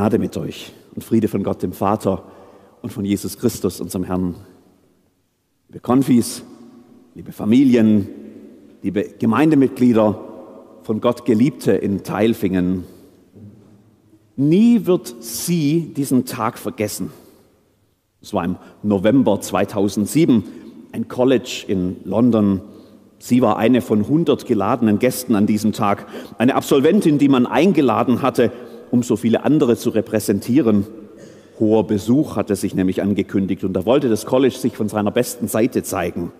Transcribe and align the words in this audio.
Gnade 0.00 0.18
mit 0.18 0.34
euch 0.38 0.72
und 0.94 1.04
Friede 1.04 1.28
von 1.28 1.42
Gott, 1.42 1.62
dem 1.62 1.74
Vater 1.74 2.24
und 2.80 2.90
von 2.90 3.04
Jesus 3.04 3.36
Christus, 3.36 3.82
unserem 3.82 4.04
Herrn. 4.04 4.34
Liebe 5.68 5.80
Konfis, 5.80 6.42
liebe 7.14 7.32
Familien, 7.32 8.08
liebe 8.80 9.04
Gemeindemitglieder, 9.18 10.18
von 10.84 11.02
Gott 11.02 11.26
Geliebte 11.26 11.72
in 11.72 12.02
Teilfingen. 12.02 12.84
Nie 14.36 14.86
wird 14.86 15.16
sie 15.20 15.92
diesen 15.94 16.24
Tag 16.24 16.56
vergessen. 16.56 17.10
Es 18.22 18.32
war 18.32 18.46
im 18.46 18.56
November 18.82 19.38
2007, 19.38 20.44
ein 20.92 21.08
College 21.08 21.66
in 21.68 21.96
London. 22.04 22.62
Sie 23.18 23.42
war 23.42 23.58
eine 23.58 23.82
von 23.82 23.98
100 23.98 24.46
geladenen 24.46 24.98
Gästen 24.98 25.34
an 25.34 25.46
diesem 25.46 25.72
Tag, 25.72 26.06
eine 26.38 26.54
Absolventin, 26.54 27.18
die 27.18 27.28
man 27.28 27.44
eingeladen 27.44 28.22
hatte, 28.22 28.50
um 28.90 29.02
so 29.02 29.16
viele 29.16 29.44
andere 29.44 29.76
zu 29.76 29.90
repräsentieren. 29.90 30.86
Hoher 31.58 31.86
Besuch 31.86 32.36
hatte 32.36 32.56
sich 32.56 32.74
nämlich 32.74 33.02
angekündigt 33.02 33.64
und 33.64 33.74
da 33.74 33.84
wollte 33.84 34.08
das 34.08 34.26
College 34.26 34.54
sich 34.56 34.76
von 34.76 34.88
seiner 34.88 35.10
besten 35.10 35.48
Seite 35.48 35.82
zeigen. 35.82 36.32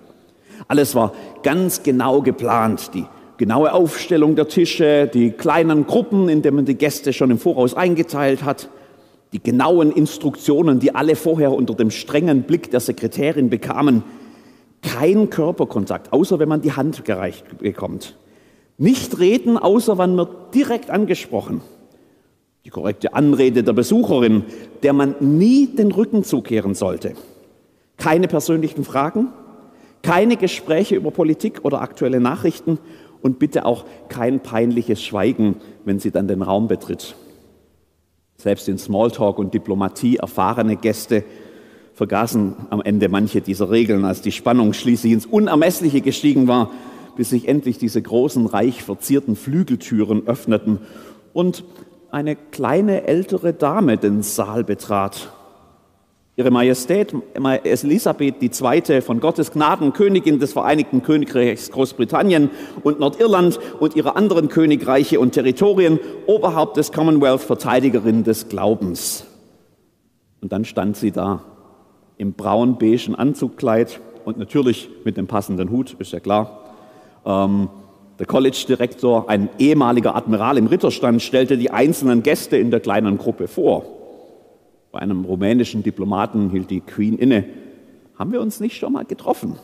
Alles 0.68 0.95
war 0.95 1.12
ganz 1.42 1.82
genau 1.82 2.23
geplant. 2.23 2.92
Die 2.95 3.04
genaue 3.36 3.73
Aufstellung 3.73 4.34
der 4.36 4.48
Tische, 4.48 5.10
die 5.12 5.30
kleinen 5.30 5.86
Gruppen, 5.86 6.28
in 6.28 6.42
denen 6.42 6.56
man 6.56 6.64
die 6.64 6.74
Gäste 6.74 7.12
schon 7.12 7.30
im 7.30 7.38
Voraus 7.38 7.74
eingeteilt 7.74 8.45
hat, 8.45 8.68
die 9.32 9.42
genauen 9.42 9.92
Instruktionen, 9.92 10.80
die 10.80 10.95
alle 10.95 11.16
vorher 11.16 11.52
unter 11.52 11.74
dem 11.74 11.90
strengen 11.90 12.42
Blick 12.42 12.70
der 12.70 12.80
Sekretärin 12.80 13.48
bekamen. 13.48 14.02
Kein 14.82 15.28
Körperkontakt, 15.30 16.12
außer 16.12 16.38
wenn 16.38 16.48
man 16.48 16.62
die 16.62 16.73
Hand 16.73 17.04
gereicht 17.04 17.59
bekommt. 17.59 18.16
Nicht 18.79 19.18
reden, 19.18 19.59
außer 19.59 19.98
wann 19.98 20.16
wird 20.16 20.54
direkt 20.54 20.90
angesprochen 20.90 21.60
die 22.65 22.71
korrekte 22.71 23.15
Anrede 23.15 23.63
der 23.63 23.73
Besucherin, 23.73 24.45
der 24.83 24.93
man 24.93 25.15
nie 25.21 25.66
den 25.66 25.93
Rücken 25.93 26.25
zukehren 26.25 26.75
sollte. 26.75 27.15
Keine 27.97 28.29
persönlichen 28.29 28.85
Fragen, 28.85 29.29
keine 30.03 30.37
Gespräche 30.37 30.97
über 30.97 31.11
Politik 31.11 31.61
oder 31.63 31.81
aktuelle 31.81 32.21
Nachrichten 32.21 32.79
und 33.23 33.38
bitte 33.38 33.65
auch 33.66 33.85
kein 34.09 34.41
peinliches 34.41 35.03
Schweigen, 35.03 35.57
wenn 35.85 35.99
sie 35.99 36.11
dann 36.11 36.29
den 36.29 36.43
Raum 36.43 36.69
betritt. 36.69 37.15
Selbst 38.37 38.69
in 38.69 38.79
Smalltalk 38.79 39.38
und 39.38 39.53
Diplomatie 39.53 40.16
erfahrene 40.16 40.77
Gäste 40.77 41.25
vergaßen 41.95 42.55
am 42.71 42.81
Ende 42.81 43.11
manche 43.11 43.43
dieser 43.43 43.71
Regeln, 43.71 44.07
als 44.07 44.23
die 44.23 44.33
Spannung 44.33 44.73
schließlich 44.73 45.13
ins 45.13 45.27
Unermessliche 45.27 46.01
gestiegen 46.01 46.49
war, 46.49 46.71
bis 47.16 47.31
sich 47.31 47.49
endlich 47.49 47.77
diese 47.77 48.01
großen, 48.01 48.47
reich 48.47 48.83
verzierten 48.83 49.37
Flügeltüren 49.37 50.27
öffneten 50.27 50.79
und 51.35 51.65
eine 52.11 52.37
kleine 52.37 53.07
ältere 53.07 53.53
Dame 53.53 53.97
den 53.97 54.23
Saal 54.23 54.65
betrat. 54.65 55.33
Ihre 56.37 56.51
Majestät 56.51 57.15
Elisabeth 57.35 58.43
II. 58.43 59.01
von 59.03 59.21
Gottes 59.21 59.53
Gnaden, 59.53 59.93
Königin 59.93 60.38
des 60.38 60.55
Vereinigten 60.55 61.03
Königreichs 61.03 61.71
Großbritannien 61.71 62.51
und 62.83 62.99
Nordirland 62.99 63.59
und 63.79 63.95
ihrer 63.95 64.16
anderen 64.16 64.49
Königreiche 64.49 65.21
und 65.21 65.33
Territorien, 65.33 65.99
Oberhaupt 66.27 66.78
des 66.78 66.93
Commonwealth, 66.93 67.43
Verteidigerin 67.43 68.25
des 68.25 68.49
Glaubens. 68.49 69.27
Und 70.41 70.53
dann 70.53 70.65
stand 70.65 70.97
sie 70.97 71.12
da 71.12 71.43
im 72.16 72.33
braun-beigen 72.33 73.15
Anzugkleid 73.15 74.00
und 74.25 74.38
natürlich 74.38 74.88
mit 75.05 75.16
dem 75.16 75.27
passenden 75.27 75.71
Hut, 75.71 75.94
ist 75.99 76.12
ja 76.12 76.21
klar. 76.21 76.61
Ähm, 77.27 77.69
der 78.21 78.26
College-Direktor, 78.26 79.31
ein 79.31 79.49
ehemaliger 79.59 80.14
Admiral 80.14 80.58
im 80.58 80.66
Ritterstand, 80.66 81.22
stellte 81.22 81.56
die 81.56 81.70
einzelnen 81.70 82.22
Gäste 82.22 82.58
in 82.58 82.70
der 82.70 82.81
kleinen 82.81 83.16
Gruppe 83.16 83.48
vor. 83.48 83.86
Bei 84.92 84.98
einem 84.98 85.25
rumänischen 85.25 85.82
Diplomaten 85.82 86.50
hielt 86.50 86.69
die 86.69 86.82
Queen 86.82 87.16
inne. 87.16 87.47
Haben 88.19 88.32
wir 88.32 88.42
uns 88.42 88.60
nicht 88.60 88.76
schon 88.76 88.92
mal 88.92 89.06
getroffen? 89.06 89.56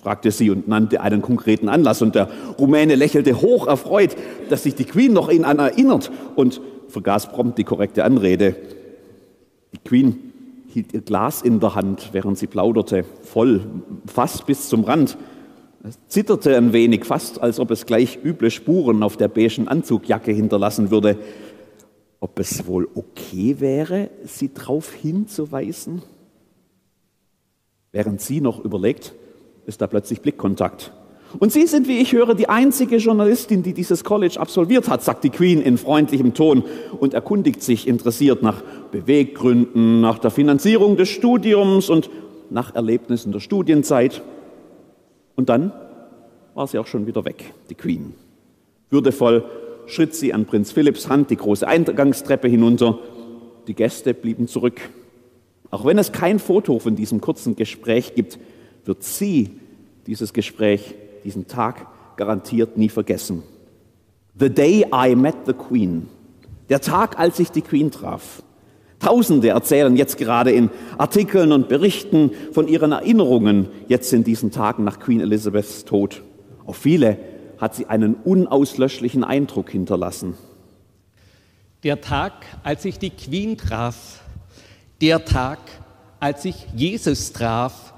fragte 0.00 0.30
sie 0.30 0.50
und 0.50 0.68
nannte 0.68 1.00
einen 1.00 1.22
konkreten 1.22 1.68
Anlass. 1.68 2.02
Und 2.02 2.14
der 2.14 2.28
Rumäne 2.56 2.94
lächelte 2.94 3.40
hoch 3.40 3.66
erfreut, 3.66 4.14
dass 4.48 4.62
sich 4.62 4.76
die 4.76 4.84
Queen 4.84 5.12
noch 5.12 5.28
ihn 5.28 5.44
an 5.44 5.58
erinnert 5.58 6.12
und 6.36 6.60
vergaß 6.88 7.32
prompt 7.32 7.58
die 7.58 7.64
korrekte 7.64 8.04
Anrede. 8.04 8.54
Die 9.72 9.78
Queen 9.78 10.32
hielt 10.68 10.92
ihr 10.92 11.00
Glas 11.00 11.42
in 11.42 11.58
der 11.58 11.74
Hand, 11.74 12.10
während 12.12 12.38
sie 12.38 12.46
plauderte, 12.46 13.04
voll, 13.22 13.62
fast 14.06 14.46
bis 14.46 14.68
zum 14.68 14.84
Rand. 14.84 15.16
Es 15.86 15.98
zitterte 16.08 16.56
ein 16.56 16.72
wenig, 16.72 17.04
fast 17.04 17.42
als 17.42 17.60
ob 17.60 17.70
es 17.70 17.84
gleich 17.84 18.18
üble 18.24 18.50
Spuren 18.50 19.02
auf 19.02 19.18
der 19.18 19.28
beigen 19.28 19.68
Anzugjacke 19.68 20.32
hinterlassen 20.32 20.90
würde. 20.90 21.18
Ob 22.20 22.38
es 22.38 22.66
wohl 22.66 22.88
okay 22.94 23.56
wäre, 23.58 24.08
sie 24.24 24.54
darauf 24.54 24.94
hinzuweisen? 24.94 26.00
Während 27.92 28.22
sie 28.22 28.40
noch 28.40 28.64
überlegt, 28.64 29.14
ist 29.66 29.82
da 29.82 29.86
plötzlich 29.86 30.22
Blickkontakt. 30.22 30.90
Und 31.38 31.52
Sie 31.52 31.66
sind, 31.66 31.86
wie 31.86 31.98
ich 31.98 32.12
höre, 32.12 32.34
die 32.34 32.48
einzige 32.48 32.96
Journalistin, 32.96 33.62
die 33.62 33.74
dieses 33.74 34.04
College 34.04 34.40
absolviert 34.40 34.88
hat, 34.88 35.02
sagt 35.02 35.24
die 35.24 35.30
Queen 35.30 35.60
in 35.60 35.76
freundlichem 35.76 36.32
Ton 36.32 36.62
und 36.98 37.12
erkundigt 37.12 37.62
sich 37.62 37.88
interessiert 37.88 38.42
nach 38.42 38.62
Beweggründen, 38.90 40.00
nach 40.00 40.18
der 40.18 40.30
Finanzierung 40.30 40.96
des 40.96 41.08
Studiums 41.10 41.90
und 41.90 42.08
nach 42.50 42.74
Erlebnissen 42.74 43.32
der 43.32 43.40
Studienzeit. 43.40 44.22
Und 45.36 45.48
dann 45.48 45.72
war 46.54 46.66
sie 46.66 46.78
auch 46.78 46.86
schon 46.86 47.06
wieder 47.06 47.24
weg, 47.24 47.52
die 47.70 47.74
Queen. 47.74 48.14
Würdevoll 48.90 49.44
schritt 49.86 50.14
sie 50.14 50.32
an 50.32 50.46
Prinz 50.46 50.72
Philipps 50.72 51.08
Hand 51.08 51.30
die 51.30 51.36
große 51.36 51.66
Eingangstreppe 51.66 52.48
hinunter. 52.48 52.98
Die 53.66 53.74
Gäste 53.74 54.14
blieben 54.14 54.48
zurück. 54.48 54.80
Auch 55.70 55.84
wenn 55.84 55.98
es 55.98 56.12
kein 56.12 56.38
Foto 56.38 56.78
von 56.78 56.94
diesem 56.94 57.20
kurzen 57.20 57.56
Gespräch 57.56 58.14
gibt, 58.14 58.38
wird 58.84 59.02
sie 59.02 59.60
dieses 60.06 60.32
Gespräch, 60.32 60.94
diesen 61.24 61.48
Tag 61.48 61.86
garantiert 62.16 62.76
nie 62.76 62.88
vergessen. 62.88 63.42
The 64.38 64.50
day 64.50 64.86
I 64.92 65.14
met 65.14 65.34
the 65.46 65.52
Queen. 65.52 66.08
Der 66.68 66.80
Tag, 66.80 67.18
als 67.18 67.38
ich 67.38 67.50
die 67.50 67.62
Queen 67.62 67.90
traf. 67.90 68.42
Tausende 69.04 69.50
erzählen 69.50 69.94
jetzt 69.98 70.16
gerade 70.16 70.50
in 70.50 70.70
Artikeln 70.96 71.52
und 71.52 71.68
Berichten 71.68 72.30
von 72.52 72.68
ihren 72.68 72.92
Erinnerungen 72.92 73.68
jetzt 73.86 74.10
in 74.14 74.24
diesen 74.24 74.50
Tagen 74.50 74.82
nach 74.82 74.98
Queen 74.98 75.20
Elizabeths 75.20 75.84
Tod. 75.84 76.22
Auf 76.64 76.78
viele 76.78 77.18
hat 77.58 77.74
sie 77.74 77.84
einen 77.84 78.14
unauslöschlichen 78.14 79.22
Eindruck 79.22 79.68
hinterlassen. 79.68 80.38
Der 81.82 82.00
Tag, 82.00 82.32
als 82.62 82.86
ich 82.86 82.98
die 82.98 83.10
Queen 83.10 83.58
traf, 83.58 84.22
der 85.02 85.26
Tag, 85.26 85.58
als 86.18 86.46
ich 86.46 86.66
Jesus 86.74 87.34
traf, 87.34 87.92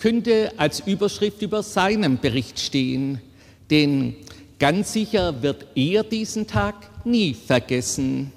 könnte 0.00 0.52
als 0.58 0.78
Überschrift 0.86 1.42
über 1.42 1.64
seinen 1.64 2.20
Bericht 2.20 2.60
stehen, 2.60 3.20
denn 3.68 4.14
ganz 4.60 4.92
sicher 4.92 5.42
wird 5.42 5.66
er 5.74 6.04
diesen 6.04 6.46
Tag 6.46 6.76
nie 7.04 7.34
vergessen. 7.34 8.32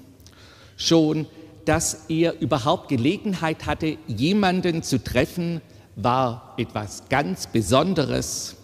Schon 0.76 1.26
dass 1.66 2.06
er 2.08 2.40
überhaupt 2.40 2.88
Gelegenheit 2.88 3.66
hatte, 3.66 3.98
jemanden 4.06 4.82
zu 4.82 5.02
treffen, 5.02 5.60
war 5.96 6.54
etwas 6.56 7.08
ganz 7.08 7.48
Besonderes. 7.48 8.54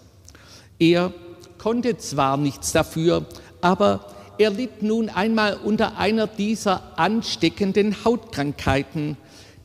Er 0.79 1.13
konnte 1.57 1.97
zwar 1.97 2.37
nichts 2.37 2.71
dafür, 2.71 3.25
aber 3.61 4.07
er 4.37 4.49
litt 4.49 4.81
nun 4.81 5.09
einmal 5.09 5.57
unter 5.63 5.97
einer 5.97 6.27
dieser 6.27 6.97
ansteckenden 6.97 8.03
Hautkrankheiten, 8.05 9.17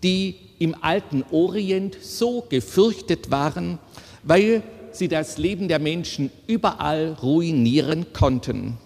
die 0.03 0.37
im 0.59 0.75
alten 0.83 1.25
Orient 1.31 1.97
so 2.01 2.45
gefürchtet 2.49 3.31
waren, 3.31 3.79
weil 4.25 4.63
sie 4.91 5.09
das 5.09 5.39
Leben 5.39 5.69
der 5.69 5.79
Menschen 5.79 6.31
überall 6.49 7.17
ruinieren 7.23 8.13
konnten. 8.13 8.79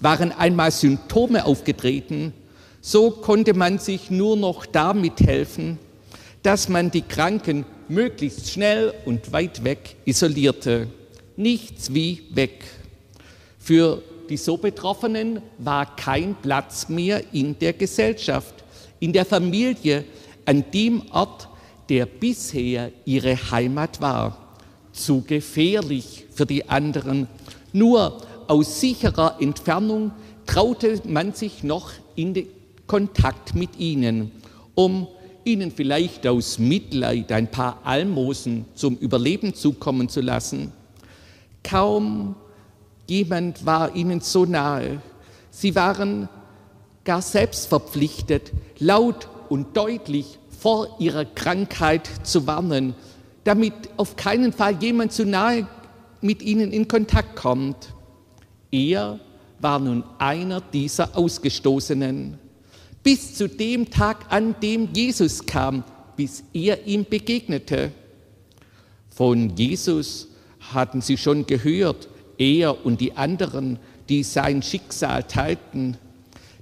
Waren 0.00 0.32
einmal 0.32 0.70
Symptome 0.70 1.44
aufgetreten, 1.44 2.32
so 2.86 3.10
konnte 3.10 3.54
man 3.54 3.78
sich 3.78 4.10
nur 4.10 4.36
noch 4.36 4.66
damit 4.66 5.20
helfen, 5.20 5.78
dass 6.42 6.68
man 6.68 6.90
die 6.90 7.00
Kranken 7.00 7.64
möglichst 7.88 8.50
schnell 8.50 8.92
und 9.06 9.32
weit 9.32 9.64
weg 9.64 9.96
isolierte. 10.04 10.88
Nichts 11.34 11.94
wie 11.94 12.24
weg. 12.34 12.62
Für 13.58 14.02
die 14.28 14.36
so 14.36 14.58
Betroffenen 14.58 15.40
war 15.56 15.96
kein 15.96 16.34
Platz 16.34 16.90
mehr 16.90 17.22
in 17.32 17.58
der 17.58 17.72
Gesellschaft, 17.72 18.52
in 19.00 19.14
der 19.14 19.24
Familie, 19.24 20.04
an 20.44 20.62
dem 20.74 21.04
Ort, 21.10 21.48
der 21.88 22.04
bisher 22.04 22.92
ihre 23.06 23.50
Heimat 23.50 24.02
war. 24.02 24.56
Zu 24.92 25.22
gefährlich 25.22 26.26
für 26.34 26.44
die 26.44 26.68
anderen. 26.68 27.28
Nur 27.72 28.20
aus 28.46 28.78
sicherer 28.78 29.38
Entfernung 29.40 30.12
traute 30.44 31.00
man 31.06 31.32
sich 31.32 31.62
noch 31.62 31.90
in 32.14 32.34
die 32.34 32.46
Kontakt 32.86 33.54
mit 33.54 33.78
ihnen, 33.78 34.30
um 34.74 35.06
ihnen 35.44 35.70
vielleicht 35.70 36.26
aus 36.26 36.58
Mitleid 36.58 37.30
ein 37.32 37.50
paar 37.50 37.80
Almosen 37.84 38.64
zum 38.74 38.96
Überleben 38.96 39.54
zukommen 39.54 40.08
zu 40.08 40.20
lassen. 40.20 40.72
Kaum 41.62 42.34
jemand 43.06 43.64
war 43.64 43.94
ihnen 43.94 44.20
so 44.20 44.44
nahe. 44.44 45.00
Sie 45.50 45.74
waren 45.74 46.28
gar 47.04 47.22
selbst 47.22 47.66
verpflichtet, 47.66 48.52
laut 48.78 49.28
und 49.48 49.76
deutlich 49.76 50.38
vor 50.58 50.96
ihrer 50.98 51.24
Krankheit 51.26 52.08
zu 52.22 52.46
warnen, 52.46 52.94
damit 53.44 53.74
auf 53.98 54.16
keinen 54.16 54.52
Fall 54.52 54.82
jemand 54.82 55.12
zu 55.12 55.26
nahe 55.26 55.66
mit 56.22 56.42
ihnen 56.42 56.72
in 56.72 56.88
Kontakt 56.88 57.36
kommt. 57.36 57.94
Er 58.70 59.20
war 59.60 59.78
nun 59.78 60.02
einer 60.18 60.60
dieser 60.62 61.16
Ausgestoßenen. 61.16 62.38
Bis 63.04 63.34
zu 63.34 63.48
dem 63.48 63.90
Tag, 63.90 64.24
an 64.30 64.56
dem 64.62 64.88
Jesus 64.94 65.44
kam, 65.44 65.84
bis 66.16 66.42
er 66.54 66.86
ihm 66.86 67.04
begegnete. 67.04 67.92
Von 69.10 69.54
Jesus 69.56 70.28
hatten 70.72 71.02
sie 71.02 71.18
schon 71.18 71.44
gehört, 71.44 72.08
er 72.38 72.84
und 72.86 73.02
die 73.02 73.12
anderen, 73.12 73.78
die 74.08 74.22
sein 74.22 74.62
Schicksal 74.62 75.22
teilten, 75.24 75.98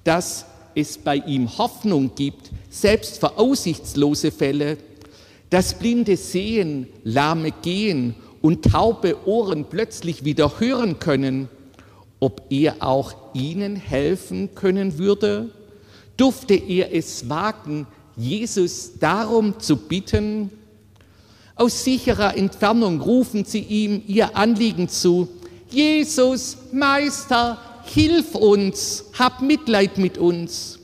dass 0.02 0.44
es 0.74 0.98
bei 0.98 1.16
ihm 1.16 1.58
Hoffnung 1.58 2.10
gibt, 2.16 2.50
selbst 2.70 3.20
für 3.20 3.38
aussichtslose 3.38 4.32
Fälle, 4.32 4.78
dass 5.48 5.78
Blinde 5.78 6.16
sehen, 6.16 6.88
Lahme 7.04 7.52
gehen 7.62 8.16
und 8.40 8.64
taube 8.64 9.28
Ohren 9.28 9.66
plötzlich 9.66 10.24
wieder 10.24 10.58
hören 10.58 10.98
können, 10.98 11.48
ob 12.18 12.46
er 12.50 12.76
auch 12.80 13.14
ihnen 13.32 13.76
helfen 13.76 14.56
können 14.56 14.98
würde? 14.98 15.50
Durfte 16.16 16.54
er 16.54 16.94
es 16.94 17.28
wagen, 17.28 17.86
Jesus 18.16 18.92
darum 18.98 19.58
zu 19.58 19.76
bitten? 19.76 20.50
Aus 21.54 21.84
sicherer 21.84 22.36
Entfernung 22.36 23.00
rufen 23.00 23.44
sie 23.44 23.60
ihm 23.60 24.02
ihr 24.06 24.36
Anliegen 24.36 24.88
zu. 24.88 25.28
Jesus, 25.70 26.56
Meister, 26.72 27.58
hilf 27.84 28.34
uns, 28.34 29.04
hab 29.18 29.42
Mitleid 29.42 29.98
mit 29.98 30.18
uns. 30.18 30.78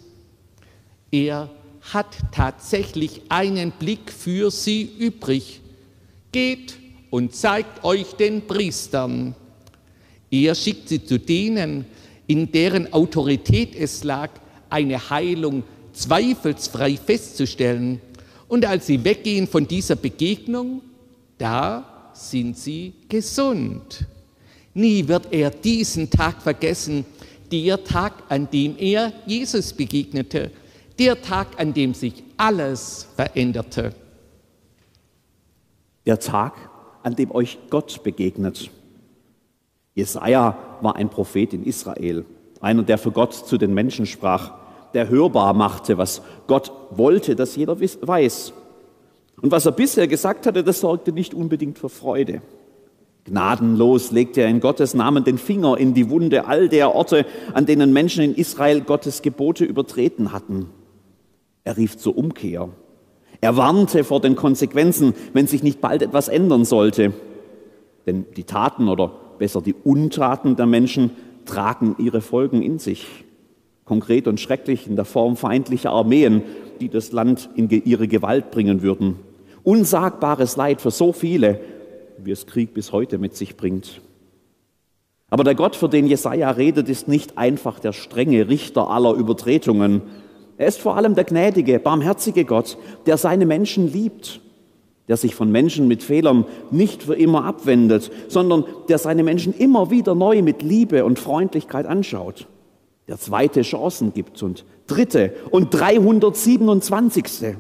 Er 1.11 1.51
hat 1.93 2.17
tatsächlich 2.33 3.23
einen 3.29 3.71
Blick 3.73 4.13
für 4.13 4.51
sie 4.51 4.83
übrig. 4.99 5.61
Geht 6.33 6.77
und 7.11 7.35
zeigt 7.35 7.85
euch 7.85 8.13
den 8.15 8.47
Priestern. 8.47 9.35
Er 10.31 10.55
schickt 10.55 10.89
sie 10.91 11.05
zu 11.05 11.19
denen, 11.19 11.87
in 12.27 12.53
deren 12.53 12.93
Autorität 12.93 13.75
es 13.75 14.05
lag, 14.05 14.31
eine 14.71 15.11
Heilung 15.11 15.63
zweifelsfrei 15.93 16.97
festzustellen. 16.97 18.01
Und 18.49 18.65
als 18.65 18.87
sie 18.87 19.05
weggehen 19.05 19.47
von 19.47 19.67
dieser 19.67 19.97
Begegnung, 19.97 20.83
da 21.37 22.11
sind 22.13 22.57
sie 22.57 22.95
gesund. 23.09 24.07
Nie 24.75 25.07
wird 25.09 25.33
er 25.33 25.51
diesen 25.51 26.11
Tag 26.11 26.43
vergessen, 26.43 27.05
der 27.51 27.83
Tag, 27.85 28.13
an 28.29 28.51
dem 28.51 28.77
er 28.79 29.13
Jesus 29.27 29.73
begegnete, 29.73 30.51
der 30.99 31.21
Tag, 31.21 31.59
an 31.59 31.73
dem 31.73 31.95
sich 31.95 32.23
alles 32.37 33.09
veränderte. 33.15 33.95
Der 36.07 36.19
Tag, 36.19 36.55
an 37.03 37.17
dem 37.17 37.31
euch 37.31 37.59
Gott 37.71 38.03
begegnet. 38.03 38.71
Jesaja 39.95 40.57
war 40.81 40.97
ein 40.97 41.09
Prophet 41.09 41.53
in 41.55 41.65
Israel, 41.65 42.25
einer, 42.61 42.83
der 42.83 42.99
für 42.99 43.11
Gott 43.11 43.35
zu 43.35 43.59
den 43.59 43.75
Menschen 43.75 44.07
sprach, 44.07 44.53
der 44.95 45.09
hörbar 45.09 45.55
machte, 45.55 45.99
was 45.99 46.23
Gott 46.47 46.73
wollte, 46.91 47.37
dass 47.37 47.57
jeder 47.57 47.79
weiß. 47.81 48.53
Und 49.41 49.53
was 49.53 49.67
er 49.67 49.73
bisher 49.73 50.09
gesagt 50.09 50.47
hatte, 50.47 50.65
das 50.65 50.81
sorgte 50.81 51.13
nicht 51.13 51.35
unbedingt 51.35 51.79
für 51.79 51.89
Freude. 51.89 52.43
Gnadenlos 53.25 54.11
legte 54.11 54.41
er 54.41 54.49
in 54.49 54.61
Gottes 54.61 54.95
Namen 54.95 55.23
den 55.23 55.39
Finger 55.39 55.77
in 55.79 55.95
die 55.95 56.11
Wunde 56.11 56.47
all 56.47 56.69
der 56.69 56.95
Orte, 56.95 57.27
an 57.53 57.67
denen 57.67 57.93
Menschen 57.93 58.25
in 58.25 58.35
Israel 58.35 58.81
Gottes 58.81 59.23
Gebote 59.23 59.65
übertreten 59.65 60.33
hatten. 60.33 60.71
Er 61.65 61.77
rief 61.77 61.99
zur 61.99 62.17
Umkehr. 62.17 62.71
Er 63.41 63.57
warnte 63.57 64.03
vor 64.03 64.21
den 64.21 64.35
Konsequenzen, 64.35 65.15
wenn 65.35 65.47
sich 65.47 65.63
nicht 65.63 65.81
bald 65.81 66.03
etwas 66.03 66.29
ändern 66.29 66.65
sollte. 66.65 67.13
Denn 68.07 68.25
die 68.37 68.45
Taten 68.45 68.89
oder 68.89 69.13
besser 69.39 69.61
die 69.61 69.75
Untaten 69.75 70.57
der 70.57 70.67
Menschen 70.67 71.11
tragen 71.49 71.97
ihre 71.99 72.21
Folgen 72.21 72.63
in 72.63 72.79
sich. 72.79 73.07
Konkret 73.85 74.29
und 74.29 74.39
schrecklich 74.39 74.87
in 74.87 74.97
der 74.97 75.05
Form 75.05 75.37
feindlicher 75.37 75.91
Armeen, 75.91 76.43
die 76.81 76.89
das 76.89 77.11
Land 77.11 77.49
in 77.57 77.69
ihre 77.69 78.07
Gewalt 78.07 78.51
bringen 78.51 78.83
würden. 78.83 79.17
Unsagbares 79.65 80.57
Leid 80.57 80.81
für 80.81 80.91
so 80.91 81.13
viele, 81.13 81.61
wie 82.19 82.31
es 82.31 82.47
Krieg 82.47 82.75
bis 82.75 82.93
heute 82.93 83.19
mit 83.19 83.35
sich 83.35 83.57
bringt. 83.57 84.01
Aber 85.31 85.45
der 85.45 85.55
Gott, 85.55 85.77
für 85.77 85.89
den 85.89 86.07
Jesaja 86.07 86.51
redet, 86.51 86.89
ist 86.89 87.09
nicht 87.09 87.37
einfach 87.37 87.81
der 87.81 87.93
strenge 87.93 88.49
Richter 88.49 88.89
aller 88.89 89.13
Übertretungen. 89.15 90.03
Er 90.57 90.69
ist 90.69 90.81
vor 90.81 90.97
allem 90.97 91.15
der 91.15 91.25
gnädige, 91.25 91.79
barmherzige 91.79 92.45
Gott, 92.45 92.79
der 93.07 93.17
seine 93.19 93.47
Menschen 93.47 93.93
liebt, 93.93 94.41
der 95.09 95.17
sich 95.17 95.35
von 95.35 95.51
Menschen 95.51 95.89
mit 95.89 96.03
Fehlern 96.03 96.45
nicht 96.71 97.03
für 97.03 97.15
immer 97.15 97.45
abwendet, 97.45 98.11
sondern 98.29 98.65
der 98.89 98.99
seine 98.99 99.25
Menschen 99.25 99.55
immer 99.55 99.91
wieder 99.91 100.15
neu 100.15 100.43
mit 100.43 100.63
Liebe 100.63 101.05
und 101.05 101.19
Freundlichkeit 101.19 101.87
anschaut, 101.87 102.47
der 103.09 103.19
zweite 103.19 103.63
Chancen 103.63 104.13
gibt 104.13 104.43
und 104.43 104.65
dritte 104.87 105.33
und 105.51 105.71
327. 105.71 107.57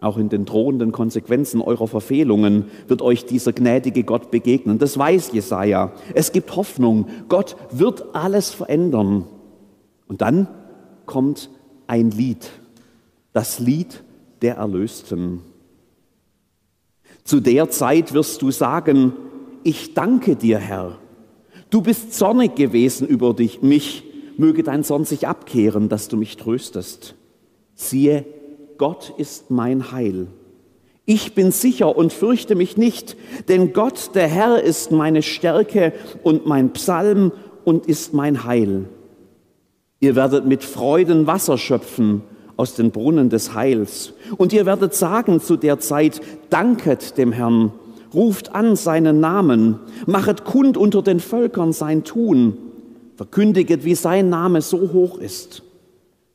Auch 0.00 0.16
in 0.16 0.28
den 0.28 0.44
drohenden 0.44 0.92
Konsequenzen 0.92 1.60
eurer 1.60 1.88
Verfehlungen 1.88 2.66
wird 2.86 3.02
euch 3.02 3.26
dieser 3.26 3.52
gnädige 3.52 4.04
Gott 4.04 4.30
begegnen. 4.30 4.78
Das 4.78 4.96
weiß 4.96 5.32
Jesaja. 5.32 5.92
Es 6.14 6.30
gibt 6.30 6.54
Hoffnung. 6.54 7.08
Gott 7.28 7.56
wird 7.72 8.04
alles 8.14 8.50
verändern. 8.50 9.24
Und 10.06 10.20
dann 10.20 10.46
kommt 11.04 11.50
ein 11.88 12.12
Lied. 12.12 12.48
Das 13.32 13.58
Lied 13.58 14.04
der 14.40 14.56
Erlösten. 14.56 15.40
Zu 17.28 17.40
der 17.40 17.68
Zeit 17.68 18.14
wirst 18.14 18.40
du 18.40 18.50
sagen, 18.50 19.12
ich 19.62 19.92
danke 19.92 20.34
dir, 20.34 20.56
Herr. 20.56 20.96
Du 21.68 21.82
bist 21.82 22.14
zornig 22.14 22.54
gewesen 22.54 23.06
über 23.06 23.34
dich, 23.34 23.60
mich. 23.60 24.02
Möge 24.38 24.62
dein 24.62 24.82
Zorn 24.82 25.04
sich 25.04 25.28
abkehren, 25.28 25.90
dass 25.90 26.08
du 26.08 26.16
mich 26.16 26.38
tröstest. 26.38 27.16
Siehe, 27.74 28.24
Gott 28.78 29.12
ist 29.18 29.50
mein 29.50 29.92
Heil. 29.92 30.28
Ich 31.04 31.34
bin 31.34 31.52
sicher 31.52 31.98
und 31.98 32.14
fürchte 32.14 32.54
mich 32.54 32.78
nicht, 32.78 33.14
denn 33.50 33.74
Gott, 33.74 34.12
der 34.14 34.26
Herr, 34.26 34.62
ist 34.62 34.90
meine 34.90 35.20
Stärke 35.20 35.92
und 36.22 36.46
mein 36.46 36.72
Psalm 36.72 37.32
und 37.62 37.84
ist 37.84 38.14
mein 38.14 38.44
Heil. 38.44 38.88
Ihr 40.00 40.16
werdet 40.16 40.46
mit 40.46 40.64
Freuden 40.64 41.26
Wasser 41.26 41.58
schöpfen 41.58 42.22
aus 42.58 42.74
den 42.74 42.90
Brunnen 42.90 43.30
des 43.30 43.54
Heils. 43.54 44.12
Und 44.36 44.52
ihr 44.52 44.66
werdet 44.66 44.92
sagen 44.92 45.40
zu 45.40 45.56
der 45.56 45.78
Zeit, 45.78 46.20
danket 46.50 47.16
dem 47.16 47.32
Herrn, 47.32 47.72
ruft 48.12 48.54
an 48.54 48.76
seinen 48.76 49.20
Namen, 49.20 49.78
machet 50.06 50.44
kund 50.44 50.76
unter 50.76 51.00
den 51.00 51.20
Völkern 51.20 51.72
sein 51.72 52.04
Tun, 52.04 52.58
verkündiget, 53.16 53.84
wie 53.84 53.94
sein 53.94 54.28
Name 54.28 54.60
so 54.60 54.92
hoch 54.92 55.18
ist. 55.18 55.62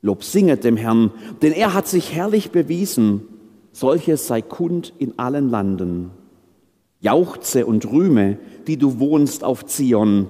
Lob 0.01 0.24
singet 0.24 0.63
dem 0.63 0.77
Herrn, 0.77 1.12
denn 1.42 1.51
er 1.51 1.74
hat 1.74 1.88
sich 1.88 2.13
herrlich 2.13 2.51
bewiesen. 2.51 3.22
Solches 3.74 4.25
sei 4.25 4.42
kund 4.42 4.94
in 5.00 5.20
allen 5.20 5.50
Landen. 5.50 6.12
Jauchze 7.01 7.65
und 7.65 7.92
rühme, 7.92 8.38
die 8.65 8.77
du 8.77 9.00
wohnst 9.00 9.44
auf 9.44 9.65
Zion, 9.65 10.27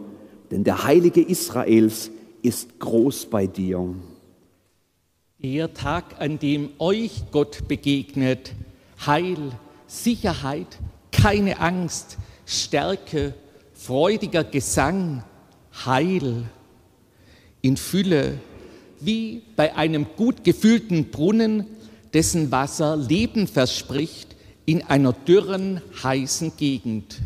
denn 0.50 0.64
der 0.64 0.86
Heilige 0.86 1.22
Israels 1.22 2.10
ist 2.42 2.80
groß 2.80 3.28
bei 3.28 3.46
dir. 3.46 3.94
Der 5.46 5.74
Tag, 5.74 6.22
an 6.22 6.40
dem 6.40 6.70
euch 6.80 7.24
Gott 7.32 7.68
begegnet, 7.68 8.54
Heil, 9.06 9.52
Sicherheit, 9.88 10.68
keine 11.12 11.60
Angst, 11.60 12.18
Stärke, 12.46 13.34
freudiger 13.74 14.46
Gesang, 14.46 15.22
Heil 15.86 16.46
in 17.62 17.76
Fülle, 17.76 18.40
wie 19.02 19.42
bei 19.58 19.76
einem 19.76 20.06
gut 20.16 20.46
gefüllten 20.46 21.12
Brunnen, 21.12 21.66
dessen 22.14 22.50
Wasser 22.50 22.96
Leben 22.96 23.46
verspricht 23.48 24.38
in 24.66 24.82
einer 24.84 25.12
dürren, 25.12 25.82
heißen 26.02 26.54
Gegend. 26.56 27.20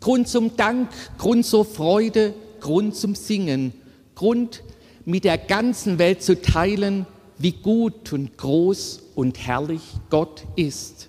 Grund 0.00 0.28
zum 0.28 0.56
Dank, 0.56 0.88
Grund 1.18 1.44
zur 1.44 1.66
Freude, 1.66 2.32
Grund 2.60 2.96
zum 2.96 3.14
Singen, 3.14 3.74
Grund 4.14 4.62
mit 5.04 5.24
der 5.24 5.36
ganzen 5.36 5.98
Welt 5.98 6.22
zu 6.22 6.40
teilen, 6.40 7.04
wie 7.40 7.52
gut 7.52 8.12
und 8.12 8.36
groß 8.36 9.00
und 9.14 9.38
herrlich 9.38 9.80
Gott 10.10 10.44
ist. 10.56 11.08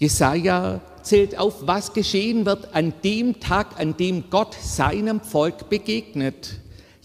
Jesaja 0.00 0.80
zählt 1.02 1.38
auf, 1.38 1.64
was 1.64 1.92
geschehen 1.92 2.44
wird 2.44 2.74
an 2.74 2.92
dem 3.04 3.38
Tag, 3.38 3.78
an 3.78 3.96
dem 3.96 4.24
Gott 4.30 4.54
seinem 4.60 5.20
Volk 5.20 5.70
begegnet. 5.70 6.58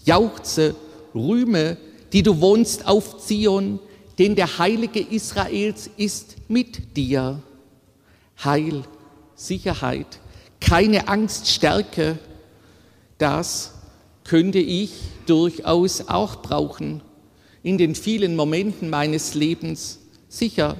Jauchze 0.04 0.74
rühme, 1.14 1.76
die 2.12 2.24
du 2.24 2.40
wohnst 2.40 2.88
auf 2.88 3.18
Zion, 3.18 3.78
denn 4.18 4.34
der 4.34 4.58
Heilige 4.58 4.98
Israels 4.98 5.88
ist 5.96 6.36
mit 6.48 6.96
dir. 6.96 7.40
Heil, 8.42 8.82
Sicherheit, 9.36 10.18
keine 10.60 11.06
Angst, 11.06 11.48
Stärke, 11.48 12.18
das 13.18 13.74
könnte 14.24 14.58
ich 14.58 14.90
durchaus 15.26 16.08
auch 16.08 16.42
brauchen 16.42 17.00
in 17.62 17.78
den 17.78 17.94
vielen 17.94 18.36
Momenten 18.36 18.90
meines 18.90 19.34
Lebens. 19.34 19.98
Sicher, 20.28 20.76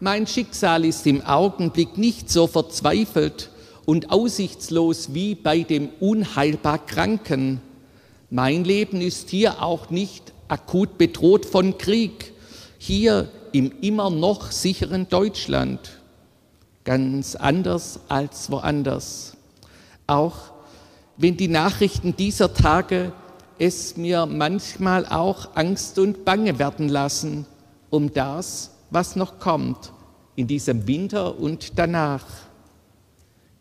mein 0.00 0.26
Schicksal 0.26 0.84
ist 0.84 1.06
im 1.06 1.22
Augenblick 1.22 1.96
nicht 1.96 2.30
so 2.30 2.46
verzweifelt 2.46 3.50
und 3.84 4.10
aussichtslos 4.10 5.14
wie 5.14 5.34
bei 5.34 5.60
dem 5.62 5.88
unheilbar 6.00 6.84
Kranken. 6.84 7.60
Mein 8.30 8.64
Leben 8.64 9.00
ist 9.00 9.30
hier 9.30 9.62
auch 9.62 9.90
nicht 9.90 10.32
akut 10.48 10.98
bedroht 10.98 11.46
von 11.46 11.78
Krieg, 11.78 12.32
hier 12.78 13.28
im 13.52 13.72
immer 13.80 14.10
noch 14.10 14.50
sicheren 14.50 15.08
Deutschland. 15.08 15.78
Ganz 16.84 17.36
anders 17.36 18.00
als 18.08 18.50
woanders. 18.50 19.36
Auch 20.06 20.52
wenn 21.16 21.36
die 21.36 21.48
Nachrichten 21.48 22.16
dieser 22.16 22.52
Tage 22.54 23.12
es 23.58 23.96
mir 23.96 24.26
manchmal 24.26 25.06
auch 25.06 25.56
Angst 25.56 25.98
und 25.98 26.24
Bange 26.24 26.58
werden 26.58 26.88
lassen 26.88 27.46
um 27.90 28.12
das, 28.12 28.70
was 28.90 29.16
noch 29.16 29.38
kommt 29.38 29.92
in 30.34 30.46
diesem 30.46 30.86
Winter 30.86 31.38
und 31.38 31.78
danach. 31.78 32.24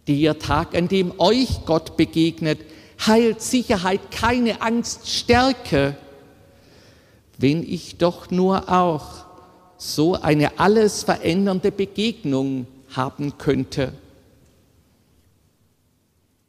Der 0.08 0.40
Tag, 0.40 0.76
an 0.76 0.88
dem 0.88 1.14
euch 1.20 1.66
Gott 1.66 1.98
begegnet, 1.98 2.60
heilt 3.06 3.42
Sicherheit, 3.42 4.12
keine 4.12 4.62
Angst, 4.62 5.10
Stärke. 5.10 5.98
Wenn 7.38 7.64
ich 7.64 7.98
doch 7.98 8.32
nur 8.32 8.72
auch 8.72 9.26
so 9.78 10.16
eine 10.16 10.60
alles 10.60 11.04
verändernde 11.04 11.72
Begegnung 11.72 12.68
haben 12.90 13.38
könnte. 13.38 13.94